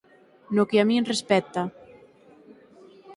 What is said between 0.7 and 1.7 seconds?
a min respecta